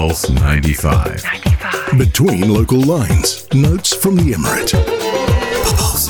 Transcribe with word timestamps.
Pulse 0.00 0.30
95. 0.30 1.22
95. 1.24 1.98
Between 1.98 2.48
local 2.48 2.80
lines, 2.80 3.46
notes 3.52 3.94
from 3.94 4.16
the 4.16 4.32
Emirate. 4.32 4.72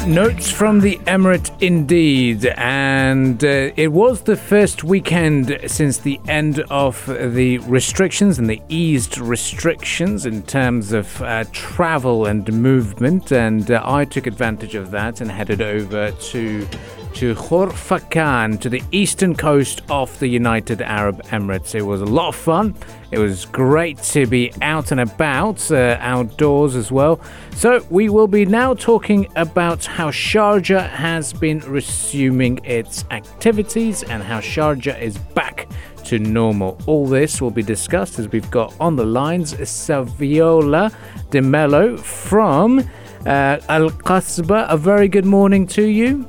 Notes 0.06 0.48
from 0.48 0.78
the 0.78 0.98
Emirate 1.08 1.50
indeed, 1.60 2.46
and 2.56 3.42
uh, 3.42 3.72
it 3.74 3.90
was 3.90 4.22
the 4.22 4.36
first 4.36 4.84
weekend 4.84 5.58
since 5.66 5.98
the 5.98 6.20
end 6.28 6.60
of 6.70 7.04
the 7.06 7.58
restrictions 7.58 8.38
and 8.38 8.48
the 8.48 8.62
eased 8.68 9.18
restrictions 9.18 10.24
in 10.24 10.44
terms 10.44 10.92
of 10.92 11.20
uh, 11.20 11.42
travel 11.50 12.26
and 12.26 12.52
movement, 12.52 13.32
and 13.32 13.72
uh, 13.72 13.82
I 13.84 14.04
took 14.04 14.28
advantage 14.28 14.76
of 14.76 14.92
that 14.92 15.20
and 15.20 15.32
headed 15.32 15.60
over 15.60 16.12
to 16.12 16.68
to 17.14 17.34
Khor 17.34 17.68
to 17.68 18.68
the 18.68 18.82
eastern 18.92 19.34
coast 19.34 19.82
of 19.90 20.18
the 20.18 20.26
United 20.26 20.80
Arab 20.82 21.22
Emirates. 21.24 21.74
It 21.74 21.82
was 21.82 22.00
a 22.00 22.06
lot 22.06 22.28
of 22.28 22.36
fun. 22.36 22.74
It 23.10 23.18
was 23.18 23.44
great 23.44 23.98
to 24.14 24.26
be 24.26 24.52
out 24.62 24.92
and 24.92 25.00
about, 25.00 25.70
uh, 25.70 25.96
outdoors 26.00 26.76
as 26.76 26.90
well. 26.92 27.20
So, 27.56 27.84
we 27.90 28.08
will 28.08 28.28
be 28.28 28.46
now 28.46 28.74
talking 28.74 29.28
about 29.36 29.84
how 29.84 30.10
Sharjah 30.10 30.88
has 30.88 31.32
been 31.32 31.60
resuming 31.60 32.60
its 32.64 33.04
activities 33.10 34.02
and 34.04 34.22
how 34.22 34.40
Sharjah 34.40 35.00
is 35.00 35.18
back 35.18 35.68
to 36.04 36.18
normal. 36.18 36.78
All 36.86 37.06
this 37.06 37.40
will 37.40 37.50
be 37.50 37.62
discussed 37.62 38.18
as 38.18 38.28
we've 38.28 38.50
got 38.50 38.74
on 38.80 38.96
the 38.96 39.04
lines 39.04 39.54
Saviola 39.54 40.94
De 41.30 41.40
Mello 41.40 41.96
from 41.96 42.80
uh, 43.26 43.60
Al 43.68 43.90
Qasba. 43.90 44.66
A 44.68 44.76
very 44.76 45.08
good 45.08 45.24
morning 45.24 45.66
to 45.68 45.84
you. 45.84 46.28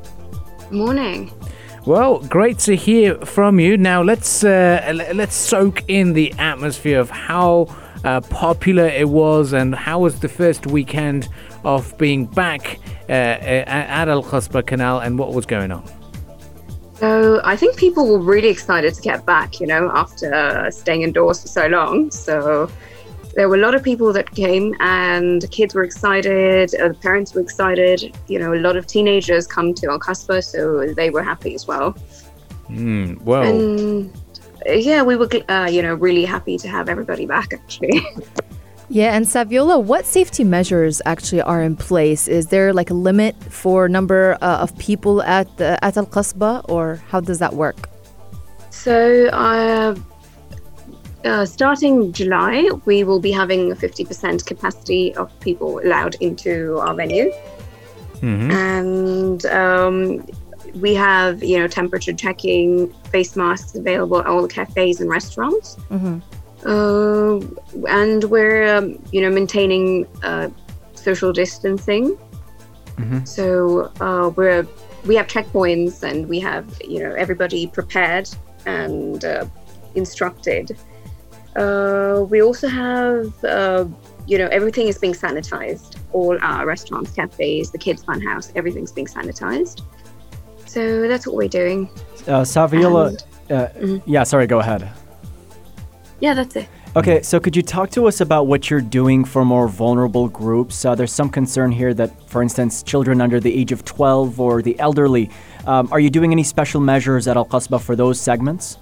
Morning. 0.71 1.31
Well, 1.85 2.19
great 2.19 2.59
to 2.59 2.75
hear 2.75 3.15
from 3.25 3.59
you. 3.59 3.75
Now 3.75 4.01
let's 4.01 4.43
uh, 4.43 5.09
let's 5.13 5.35
soak 5.35 5.83
in 5.89 6.13
the 6.13 6.33
atmosphere 6.39 6.99
of 6.99 7.09
how 7.09 7.67
uh, 8.03 8.21
popular 8.21 8.85
it 8.85 9.09
was 9.09 9.51
and 9.53 9.75
how 9.75 9.99
was 9.99 10.19
the 10.19 10.29
first 10.29 10.67
weekend 10.67 11.27
of 11.65 11.97
being 11.97 12.25
back 12.25 12.79
uh, 13.09 13.11
at 13.11 14.07
Al 14.07 14.23
Qasba 14.23 14.65
Canal 14.65 14.99
and 14.99 15.19
what 15.19 15.33
was 15.33 15.45
going 15.45 15.71
on. 15.71 15.83
So 16.95 17.41
I 17.43 17.55
think 17.55 17.77
people 17.77 18.07
were 18.07 18.19
really 18.19 18.49
excited 18.49 18.93
to 18.93 19.01
get 19.01 19.25
back. 19.25 19.59
You 19.59 19.67
know, 19.67 19.91
after 19.93 20.69
staying 20.71 21.01
indoors 21.01 21.41
for 21.41 21.47
so 21.47 21.67
long. 21.67 22.11
So 22.11 22.69
there 23.35 23.47
were 23.47 23.55
a 23.55 23.59
lot 23.59 23.75
of 23.75 23.83
people 23.83 24.11
that 24.13 24.29
came 24.31 24.75
and 24.79 25.49
kids 25.51 25.73
were 25.73 25.83
excited 25.83 26.73
uh, 26.75 26.89
the 26.89 26.93
parents 26.93 27.33
were 27.33 27.41
excited 27.41 28.15
you 28.27 28.37
know 28.37 28.53
a 28.53 28.61
lot 28.67 28.75
of 28.75 28.87
teenagers 28.87 29.47
come 29.47 29.73
to 29.73 29.89
al 29.89 29.99
qasba 29.99 30.43
so 30.43 30.93
they 30.93 31.09
were 31.09 31.23
happy 31.23 31.53
as 31.55 31.67
well 31.67 31.95
mm, 32.69 33.19
well 33.21 33.43
and 33.43 34.11
uh, 34.67 34.73
yeah 34.73 35.01
we 35.01 35.15
were 35.15 35.29
uh, 35.49 35.67
you 35.69 35.81
know 35.81 35.95
really 35.95 36.25
happy 36.25 36.57
to 36.57 36.67
have 36.67 36.89
everybody 36.89 37.25
back 37.25 37.53
actually 37.53 38.05
Yeah, 38.93 39.15
and 39.15 39.25
Saviola, 39.25 39.81
what 39.81 40.05
safety 40.05 40.43
measures 40.43 41.01
actually 41.05 41.41
are 41.43 41.63
in 41.63 41.77
place? 41.77 42.27
Is 42.27 42.47
there 42.47 42.73
like 42.73 42.89
a 42.89 42.93
limit 42.93 43.41
for 43.45 43.87
number 43.87 44.37
uh, 44.41 44.57
of 44.57 44.77
people 44.77 45.21
at 45.23 45.47
the, 45.55 45.81
at 45.81 45.95
Al 45.95 46.05
Qasba, 46.05 46.65
or 46.67 47.01
how 47.07 47.21
does 47.21 47.39
that 47.39 47.53
work? 47.53 47.87
So, 48.69 49.27
uh, 49.27 49.95
uh, 51.25 51.45
starting 51.45 52.11
July, 52.11 52.69
we 52.85 53.03
will 53.03 53.19
be 53.19 53.31
having 53.31 53.71
50% 53.71 54.45
capacity 54.45 55.13
of 55.15 55.37
people 55.39 55.79
allowed 55.79 56.15
into 56.15 56.77
our 56.79 56.95
venue. 56.95 57.31
Mm-hmm. 58.15 58.51
And 58.51 59.45
um, 59.47 60.25
we 60.75 60.93
have, 60.95 61.43
you 61.43 61.59
know, 61.59 61.67
temperature 61.67 62.13
checking, 62.13 62.91
face 63.11 63.35
masks 63.35 63.75
available 63.75 64.19
at 64.19 64.27
all 64.27 64.41
the 64.41 64.47
cafes 64.47 65.01
and 65.01 65.09
restaurants. 65.09 65.75
Mm-hmm. 65.89 66.19
Uh, 66.63 67.87
and 67.87 68.23
we're, 68.25 68.75
um, 68.75 69.03
you 69.11 69.21
know, 69.21 69.31
maintaining 69.31 70.07
uh, 70.23 70.49
social 70.93 71.33
distancing. 71.33 72.17
Mm-hmm. 72.97 73.25
So 73.25 73.91
uh, 73.99 74.29
we're 74.29 74.67
we 75.05 75.15
have 75.15 75.25
checkpoints 75.25 76.03
and 76.03 76.29
we 76.29 76.39
have, 76.39 76.79
you 76.87 76.99
know, 76.99 77.15
everybody 77.15 77.65
prepared 77.65 78.29
and 78.67 79.25
uh, 79.25 79.45
instructed 79.95 80.77
uh, 81.55 82.25
we 82.29 82.41
also 82.41 82.67
have, 82.67 83.43
uh, 83.43 83.85
you 84.27 84.37
know, 84.37 84.47
everything 84.47 84.87
is 84.87 84.97
being 84.97 85.13
sanitized. 85.13 85.97
All 86.13 86.37
our 86.41 86.65
restaurants, 86.65 87.11
cafes, 87.11 87.71
the 87.71 87.77
kids' 87.77 88.03
fun 88.03 88.21
house, 88.21 88.51
everything's 88.55 88.91
being 88.91 89.07
sanitized. 89.07 89.81
So 90.65 91.07
that's 91.07 91.27
what 91.27 91.35
we're 91.35 91.49
doing. 91.49 91.89
Uh, 92.27 92.41
Saviola, 92.43 93.21
uh, 93.49 93.67
mm-hmm. 93.67 93.97
yeah, 94.09 94.23
sorry, 94.23 94.47
go 94.47 94.59
ahead. 94.59 94.89
Yeah, 96.19 96.33
that's 96.33 96.55
it. 96.55 96.69
Okay, 96.95 97.21
so 97.21 97.39
could 97.39 97.55
you 97.55 97.61
talk 97.61 97.89
to 97.91 98.05
us 98.05 98.19
about 98.19 98.47
what 98.47 98.69
you're 98.69 98.81
doing 98.81 99.23
for 99.23 99.45
more 99.45 99.67
vulnerable 99.69 100.27
groups? 100.27 100.83
Uh, 100.83 100.93
there's 100.93 101.13
some 101.13 101.29
concern 101.29 101.71
here 101.71 101.93
that, 101.93 102.29
for 102.29 102.41
instance, 102.41 102.83
children 102.83 103.21
under 103.21 103.39
the 103.39 103.53
age 103.53 103.71
of 103.71 103.85
12 103.85 104.39
or 104.39 104.61
the 104.61 104.77
elderly. 104.77 105.29
Um, 105.65 105.87
are 105.91 106.01
you 106.01 106.09
doing 106.09 106.33
any 106.33 106.43
special 106.43 106.81
measures 106.81 107.29
at 107.29 107.37
Al 107.37 107.45
Qasba 107.45 107.81
for 107.81 107.95
those 107.95 108.19
segments? 108.19 108.77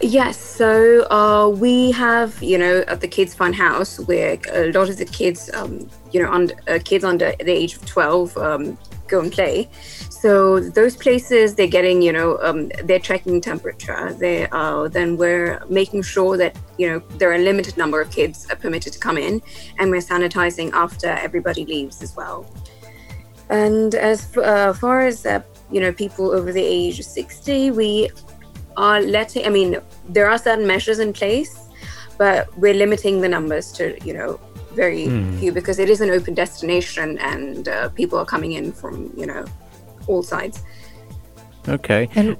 Yes, 0.00 0.38
so 0.38 1.10
uh, 1.10 1.48
we 1.48 1.90
have, 1.92 2.42
you 2.42 2.58
know, 2.58 2.84
at 2.88 3.00
the 3.00 3.08
Kids 3.08 3.32
Fun 3.32 3.52
House, 3.52 3.98
where 4.00 4.38
a 4.52 4.70
lot 4.72 4.90
of 4.90 4.98
the 4.98 5.04
kids, 5.04 5.50
um, 5.54 5.88
you 6.12 6.22
know, 6.22 6.30
under, 6.30 6.54
uh, 6.68 6.78
kids 6.84 7.04
under 7.04 7.32
the 7.38 7.50
age 7.50 7.76
of 7.76 7.86
12 7.86 8.36
um, 8.36 8.78
go 9.08 9.20
and 9.20 9.32
play. 9.32 9.68
So 10.10 10.60
those 10.60 10.96
places, 10.96 11.54
they're 11.54 11.66
getting, 11.66 12.02
you 12.02 12.12
know, 12.12 12.38
um, 12.42 12.70
they're 12.84 12.98
checking 12.98 13.40
temperature. 13.40 14.12
They 14.14 14.48
uh, 14.50 14.88
then 14.88 15.16
we're 15.16 15.62
making 15.68 16.02
sure 16.02 16.36
that, 16.36 16.56
you 16.76 16.88
know, 16.88 16.98
there 17.18 17.30
are 17.30 17.34
a 17.34 17.44
limited 17.50 17.76
number 17.76 18.00
of 18.00 18.10
kids 18.10 18.50
are 18.50 18.56
permitted 18.56 18.92
to 18.94 18.98
come 18.98 19.16
in, 19.16 19.40
and 19.78 19.90
we're 19.90 20.00
sanitizing 20.00 20.72
after 20.72 21.08
everybody 21.08 21.64
leaves 21.64 22.02
as 22.02 22.16
well. 22.16 22.46
And 23.48 23.94
as 23.94 24.36
uh, 24.36 24.72
far 24.72 25.02
as 25.02 25.26
you 25.70 25.80
know, 25.80 25.92
people 25.92 26.30
over 26.30 26.52
the 26.52 26.62
age 26.62 26.98
of 26.98 27.04
60, 27.04 27.70
we 27.70 28.10
are 28.76 29.00
letting, 29.00 29.46
I 29.46 29.50
mean, 29.50 29.78
there 30.08 30.28
are 30.28 30.38
certain 30.38 30.66
measures 30.66 30.98
in 30.98 31.12
place, 31.12 31.68
but 32.18 32.56
we're 32.58 32.74
limiting 32.74 33.20
the 33.20 33.28
numbers 33.28 33.72
to, 33.72 33.98
you 34.04 34.14
know, 34.14 34.40
very 34.72 35.06
mm. 35.06 35.38
few 35.38 35.52
because 35.52 35.78
it 35.78 35.88
is 35.88 36.00
an 36.00 36.10
open 36.10 36.34
destination 36.34 37.18
and 37.18 37.68
uh, 37.68 37.88
people 37.90 38.18
are 38.18 38.24
coming 38.24 38.52
in 38.52 38.72
from, 38.72 39.12
you 39.16 39.26
know, 39.26 39.44
all 40.06 40.22
sides. 40.22 40.62
Okay. 41.68 42.08
And 42.14 42.36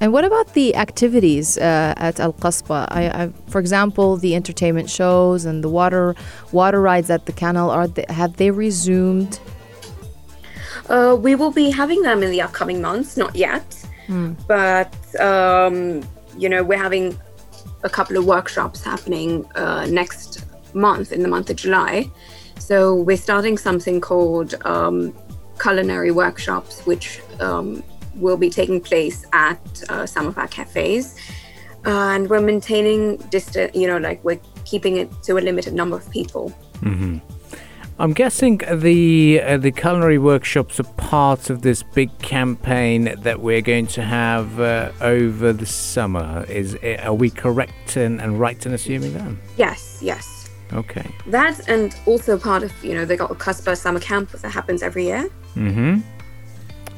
and 0.00 0.12
what 0.12 0.24
about 0.24 0.52
the 0.52 0.76
activities 0.76 1.56
uh, 1.56 1.94
at 1.96 2.20
Al 2.20 2.34
Qasba? 2.34 2.86
I, 2.90 3.08
I, 3.08 3.32
for 3.48 3.60
example, 3.60 4.16
the 4.16 4.34
entertainment 4.34 4.90
shows 4.90 5.46
and 5.46 5.64
the 5.64 5.70
water 5.70 6.14
water 6.52 6.80
rides 6.80 7.08
at 7.10 7.26
the 7.26 7.32
canal 7.32 7.70
are 7.70 7.88
they, 7.88 8.04
have 8.10 8.36
they 8.36 8.50
resumed? 8.50 9.40
Uh, 10.88 11.16
we 11.18 11.34
will 11.34 11.50
be 11.50 11.70
having 11.70 12.02
them 12.02 12.22
in 12.22 12.30
the 12.30 12.42
upcoming 12.42 12.80
months. 12.80 13.16
Not 13.16 13.34
yet. 13.34 13.64
But 14.46 15.20
um, 15.20 16.02
you 16.36 16.48
know, 16.48 16.62
we're 16.62 16.78
having 16.78 17.18
a 17.82 17.88
couple 17.88 18.16
of 18.16 18.24
workshops 18.26 18.82
happening 18.82 19.46
uh, 19.54 19.86
next 19.86 20.44
month 20.74 21.12
in 21.12 21.22
the 21.22 21.28
month 21.28 21.50
of 21.50 21.56
July. 21.56 22.10
So 22.58 22.94
we're 22.94 23.16
starting 23.16 23.58
something 23.58 24.00
called 24.00 24.54
um, 24.64 25.14
culinary 25.60 26.10
workshops, 26.10 26.84
which 26.86 27.20
um, 27.40 27.82
will 28.16 28.36
be 28.36 28.50
taking 28.50 28.80
place 28.80 29.24
at 29.32 29.60
uh, 29.88 30.06
some 30.06 30.26
of 30.26 30.38
our 30.38 30.48
cafes. 30.48 31.16
Uh, 31.84 32.14
and 32.14 32.28
we're 32.28 32.40
maintaining 32.40 33.16
distance, 33.30 33.74
you 33.74 33.86
know, 33.86 33.98
like 33.98 34.22
we're 34.24 34.40
keeping 34.64 34.96
it 34.96 35.08
to 35.22 35.38
a 35.38 35.40
limited 35.40 35.72
number 35.72 35.96
of 35.96 36.10
people. 36.10 36.52
Mm-hmm. 36.80 37.18
I'm 37.98 38.12
guessing 38.12 38.58
the 38.70 39.40
uh, 39.40 39.56
the 39.56 39.72
culinary 39.72 40.18
workshops 40.18 40.78
are 40.78 40.84
part 40.94 41.48
of 41.48 41.62
this 41.62 41.82
big 41.82 42.16
campaign 42.18 43.14
that 43.22 43.40
we're 43.40 43.62
going 43.62 43.86
to 43.88 44.02
have 44.02 44.60
uh, 44.60 44.92
over 45.00 45.52
the 45.54 45.64
summer. 45.64 46.44
Is 46.48 46.76
are 47.02 47.14
we 47.14 47.30
correct 47.30 47.96
and, 47.96 48.20
and 48.20 48.38
right 48.38 48.64
in 48.66 48.74
assuming 48.74 49.14
that? 49.14 49.32
Yes, 49.56 49.98
yes. 50.02 50.50
Okay. 50.74 51.10
That 51.28 51.68
and 51.68 51.96
also 52.04 52.38
part 52.38 52.62
of 52.62 52.84
you 52.84 52.92
know 52.94 53.06
they 53.06 53.16
got 53.16 53.30
a 53.30 53.34
Qasba 53.34 53.76
summer 53.76 54.00
camp 54.00 54.30
that 54.30 54.50
happens 54.50 54.82
every 54.82 55.04
year. 55.04 55.30
Mm-hmm. 55.54 56.00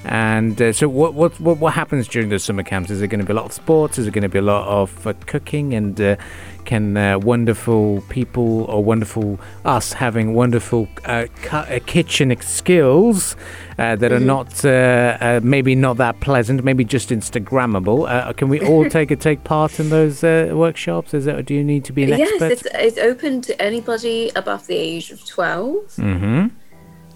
And 0.04 0.60
uh, 0.62 0.72
so, 0.72 0.88
what, 0.88 1.14
what 1.14 1.38
what 1.40 1.58
what 1.58 1.74
happens 1.74 2.06
during 2.06 2.28
the 2.28 2.38
summer 2.38 2.62
camps? 2.62 2.90
Is 2.90 3.00
there 3.00 3.08
going 3.08 3.20
to 3.20 3.26
be 3.26 3.32
a 3.32 3.36
lot 3.36 3.46
of 3.46 3.52
sports? 3.52 3.98
Is 3.98 4.04
there 4.04 4.12
going 4.12 4.22
to 4.22 4.28
be 4.28 4.38
a 4.38 4.42
lot 4.42 4.66
of 4.68 5.06
uh, 5.06 5.12
cooking? 5.26 5.74
And 5.74 6.00
uh, 6.00 6.16
can 6.64 6.96
uh, 6.96 7.18
wonderful 7.18 8.02
people 8.08 8.64
or 8.64 8.84
wonderful 8.84 9.40
us 9.64 9.94
having 9.94 10.34
wonderful 10.34 10.86
uh, 11.04 11.26
cu- 11.42 11.56
uh, 11.56 11.78
kitchen 11.86 12.34
skills 12.42 13.34
that 13.76 13.98
mm-hmm. 13.98 14.14
are 14.14 14.20
not 14.20 15.42
maybe 15.42 15.74
not 15.74 15.96
that 15.96 16.20
pleasant, 16.20 16.62
maybe 16.62 16.84
just 16.84 17.08
Instagrammable? 17.10 18.36
can 18.36 18.48
we 18.48 18.60
all 18.60 18.88
take 18.98 19.10
a 19.10 19.16
take 19.16 19.42
part 19.44 19.80
in 19.80 19.90
those 19.90 20.22
workshops? 20.22 21.12
Is 21.12 21.24
that 21.24 21.44
do 21.44 21.54
you 21.54 21.64
need 21.64 21.84
to 21.86 21.92
be 21.92 22.04
an 22.04 22.10
yes, 22.10 22.30
expert? 22.30 22.48
Yes, 22.48 22.62
it's, 22.62 22.74
it's 22.74 22.98
open 22.98 23.40
to 23.42 23.60
anybody 23.60 24.30
above 24.36 24.66
the 24.68 24.76
age 24.76 25.10
of 25.10 25.24
12 25.26 25.74
mm-hmm. 25.96 26.46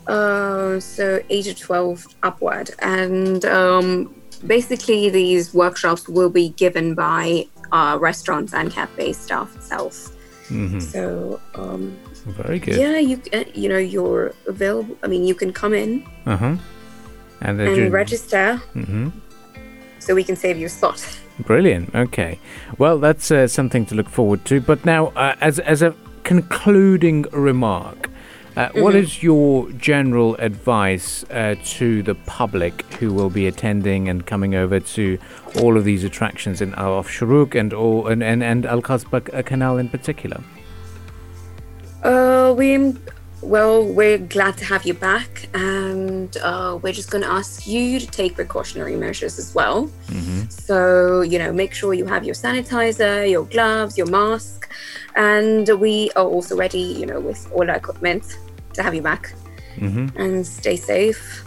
Uh, 0.07 0.81
so 0.81 1.21
age 1.31 1.47
of 1.49 1.59
12 1.59 2.07
upward. 2.23 2.71
And 2.81 3.45
um, 3.45 4.15
basically, 4.47 5.11
these 5.11 5.55
workshops 5.55 6.09
will 6.09 6.31
be 6.31 6.51
given 6.51 6.95
by 6.95 7.47
uh, 7.73 7.99
restaurants 8.01 8.53
and 8.55 8.71
cafe 8.73 9.13
staff 9.13 9.55
itself. 9.57 10.09
So 10.81 11.41
um, 11.55 11.97
Very 12.27 12.59
good. 12.59 12.77
yeah, 12.77 12.99
you 12.99 13.19
uh, 13.33 13.45
you 13.55 13.71
know 13.71 13.79
you're 13.79 14.35
available. 14.47 14.99
I 15.03 15.07
mean, 15.07 15.25
you 15.25 15.35
can 15.35 15.51
come 15.51 15.73
in 15.73 16.05
Uh 16.27 16.37
huh. 16.37 16.57
And, 17.41 17.59
and 17.61 17.91
register, 17.93 18.61
Mhm. 18.75 19.13
so 19.99 20.15
we 20.15 20.23
can 20.25 20.37
save 20.37 20.59
you 20.59 20.67
a 20.67 20.69
spot. 20.69 21.01
Brilliant. 21.47 21.95
Okay. 21.95 22.39
Well, 22.77 22.99
that's 22.99 23.31
uh, 23.31 23.49
something 23.49 23.87
to 23.87 23.95
look 23.95 24.11
forward 24.11 24.45
to. 24.45 24.61
But 24.61 24.85
now, 24.85 25.07
uh, 25.17 25.37
as 25.41 25.59
as 25.61 25.81
a 25.81 25.95
concluding 26.23 27.25
remark, 27.33 28.11
uh, 28.57 28.69
what 28.75 28.95
is 28.95 29.23
your 29.23 29.71
general 29.73 30.35
advice 30.37 31.25
uh, 31.31 31.55
to 31.65 32.03
the 32.03 32.15
public 32.15 32.83
who 32.95 33.13
will 33.13 33.31
be 33.31 33.47
attending 33.47 34.09
and 34.09 34.27
coming 34.27 34.55
over 34.55 34.79
to 34.81 35.19
all 35.61 35.77
of 35.77 35.85
these 35.85 36.05
attractions 36.05 36.61
in 36.61 36.75
Al 36.75 36.99
of 36.99 37.09
Shurooq 37.09 37.55
and 37.55 37.73
all 37.73 38.07
and 38.07 38.23
and, 38.23 38.43
and 38.43 38.67
Al 38.67 38.83
Qasba 38.83 39.45
Canal 39.47 39.79
in 39.79 39.89
particular? 39.89 40.43
Uh, 42.03 42.55
we 42.57 42.95
well, 43.43 43.85
we're 43.85 44.19
glad 44.19 44.56
to 44.59 44.65
have 44.65 44.87
you 44.87 44.94
back, 44.94 45.49
and 45.55 46.37
uh, 46.39 46.79
we're 46.83 46.93
just 46.93 47.11
going 47.11 47.23
to 47.25 47.31
ask 47.31 47.67
you 47.67 47.99
to 48.00 48.06
take 48.06 48.35
precautionary 48.37 48.97
measures 48.97 49.39
as 49.39 49.55
well. 49.55 49.91
So 50.49 51.23
you 51.23 51.39
know, 51.39 51.53
make 51.53 51.73
sure 51.75 51.93
you 51.94 52.06
have 52.06 52.25
your 52.25 52.35
sanitizer, 52.35 53.29
your 53.29 53.44
gloves, 53.44 53.99
your 53.99 54.06
mask, 54.06 54.71
and 55.17 55.69
we 55.81 56.11
are 56.17 56.25
also 56.25 56.56
ready, 56.56 56.79
you 56.81 57.06
know, 57.06 57.21
with 57.21 57.50
all 57.53 57.69
our 57.69 57.77
equipment 57.77 58.39
to 58.75 58.83
have 58.83 58.94
you 58.94 59.03
back. 59.03 59.35
And 60.17 60.47
stay 60.47 60.77
safe. 60.77 61.44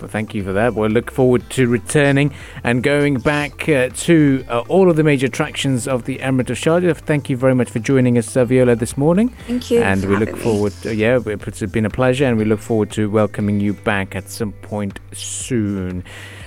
Well, 0.00 0.08
thank 0.08 0.34
you 0.34 0.42
for 0.42 0.52
that. 0.52 0.74
We'll 0.74 0.90
look 0.90 1.10
forward 1.10 1.48
to 1.50 1.68
returning 1.68 2.34
and 2.62 2.82
going 2.82 3.18
back 3.20 3.68
uh, 3.68 3.90
to 3.90 4.44
uh, 4.48 4.60
all 4.68 4.90
of 4.90 4.96
the 4.96 5.04
major 5.04 5.26
attractions 5.26 5.86
of 5.86 6.04
the 6.04 6.18
Emirate 6.18 6.50
of 6.50 6.58
Sharjah. 6.58 6.96
Thank 6.96 7.30
you 7.30 7.36
very 7.36 7.54
much 7.54 7.70
for 7.70 7.78
joining 7.78 8.18
us, 8.18 8.36
uh, 8.36 8.44
Viola, 8.44 8.76
this 8.76 8.96
morning. 8.96 9.28
Thank 9.46 9.70
you 9.70 9.82
And 9.82 10.04
we 10.04 10.16
look 10.16 10.36
forward, 10.36 10.72
to, 10.82 10.94
yeah, 10.94 11.20
it's 11.24 11.62
been 11.62 11.86
a 11.86 11.90
pleasure, 11.90 12.24
and 12.24 12.36
we 12.36 12.44
look 12.44 12.60
forward 12.60 12.90
to 12.92 13.08
welcoming 13.08 13.60
you 13.60 13.72
back 13.72 14.16
at 14.16 14.28
some 14.28 14.52
point 14.52 14.98
soon. 15.12 16.04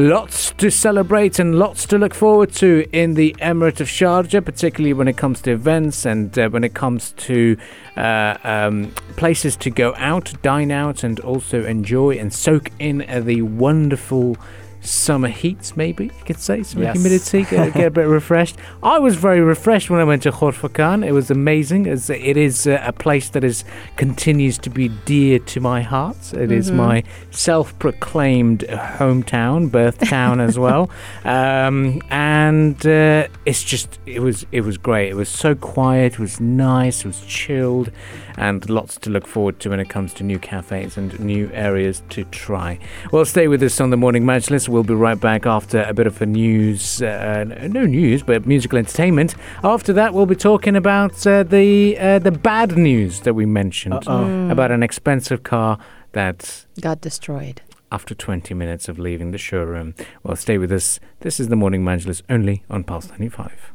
Lots 0.00 0.52
to 0.52 0.70
celebrate 0.70 1.40
and 1.40 1.58
lots 1.58 1.84
to 1.86 1.98
look 1.98 2.14
forward 2.14 2.52
to 2.52 2.86
in 2.92 3.14
the 3.14 3.34
Emirate 3.40 3.80
of 3.80 3.88
Sharjah, 3.88 4.44
particularly 4.44 4.92
when 4.92 5.08
it 5.08 5.16
comes 5.16 5.40
to 5.40 5.50
events 5.50 6.06
and 6.06 6.38
uh, 6.38 6.48
when 6.50 6.62
it 6.62 6.72
comes 6.72 7.14
to 7.16 7.56
uh, 7.96 8.38
um, 8.44 8.92
places 9.16 9.56
to 9.56 9.70
go 9.70 9.94
out, 9.96 10.32
dine 10.40 10.70
out, 10.70 11.02
and 11.02 11.18
also 11.18 11.64
enjoy 11.64 12.16
and 12.16 12.32
soak 12.32 12.70
in 12.78 13.02
uh, 13.10 13.18
the 13.28 13.42
wonderful 13.42 14.36
summer 14.80 15.28
heats, 15.28 15.76
maybe 15.76 16.04
you 16.04 16.24
could 16.24 16.38
say, 16.38 16.62
some 16.62 16.82
Yes. 16.82 16.94
humidity, 16.94 17.44
get, 17.44 17.74
get 17.74 17.86
a 17.86 17.90
bit 17.90 18.06
refreshed. 18.18 18.56
I 18.82 18.98
was 18.98 19.16
very 19.16 19.40
refreshed 19.40 19.90
when 19.90 20.00
I 20.00 20.04
went 20.04 20.22
to 20.22 20.30
Khorfakan. 20.32 21.06
It 21.06 21.12
was 21.12 21.30
amazing. 21.30 21.86
As 21.86 22.08
it 22.10 22.36
is 22.36 22.66
uh, 22.66 22.80
a 22.84 22.92
place 22.92 23.28
that 23.30 23.44
is 23.44 23.64
continues 23.96 24.58
to 24.58 24.70
be 24.70 24.88
dear 25.04 25.38
to 25.40 25.60
my 25.60 25.82
heart. 25.82 26.32
It 26.32 26.52
is 26.52 26.70
my 26.70 27.02
self-proclaimed 27.30 28.60
hometown, 28.68 29.70
birth 29.70 29.98
town 30.08 30.40
as 30.40 30.58
well, 30.58 30.90
um, 31.24 32.00
and 32.10 32.84
uh, 32.86 33.26
it's 33.44 33.64
just 33.64 33.98
it 34.06 34.20
was 34.20 34.46
it 34.52 34.60
was 34.62 34.78
great. 34.78 35.10
It 35.10 35.14
was 35.16 35.28
so 35.28 35.54
quiet. 35.54 36.14
It 36.14 36.18
was 36.18 36.40
nice. 36.40 37.00
It 37.04 37.08
was 37.08 37.20
chilled, 37.26 37.90
and 38.36 38.68
lots 38.70 38.96
to 38.98 39.10
look 39.10 39.26
forward 39.26 39.58
to 39.60 39.70
when 39.70 39.80
it 39.80 39.88
comes 39.88 40.14
to 40.14 40.24
new 40.24 40.38
cafes 40.38 40.96
and 40.96 41.18
new 41.18 41.50
areas 41.52 42.02
to 42.10 42.24
try. 42.24 42.78
Well, 43.12 43.24
stay 43.24 43.48
with 43.48 43.62
us 43.62 43.80
on 43.80 43.90
the 43.90 43.96
morning 43.96 44.24
Majlis. 44.68 44.72
We'll 44.72 44.82
be 44.84 44.94
right 44.94 45.18
back 45.20 45.46
after 45.46 45.82
a 45.82 45.92
bit 45.94 46.06
of 46.06 46.20
a 46.22 46.26
news, 46.26 47.02
uh, 47.02 47.44
no 47.70 47.84
news, 47.86 48.22
but 48.22 48.46
musical 48.46 48.78
entertainment. 48.78 49.34
After 49.64 49.92
that, 49.94 50.14
we'll 50.14 50.26
be 50.26 50.36
talking 50.36 50.76
about 50.76 51.26
uh, 51.26 51.42
the 51.42 51.98
uh, 51.98 52.18
the 52.18 52.32
bad 52.32 52.76
news 52.76 53.20
that 53.20 53.34
we 53.34 53.46
mentioned 53.46 53.94
Uh-oh. 53.94 54.50
about 54.50 54.70
an 54.70 54.82
expensive 54.82 55.42
car 55.42 55.78
that 56.12 56.66
Got 56.80 57.00
destroyed. 57.00 57.62
after 57.92 58.14
20 58.14 58.54
minutes 58.54 58.88
of 58.88 58.98
leaving 58.98 59.30
the 59.32 59.38
showroom. 59.38 59.94
Well, 60.22 60.36
stay 60.36 60.58
with 60.58 60.72
us. 60.72 61.00
This 61.20 61.40
is 61.40 61.48
the 61.48 61.56
Morning 61.56 61.82
Majlis 61.84 62.22
only 62.30 62.62
on 62.70 62.84
Pulse 62.84 63.08
95. 63.10 63.72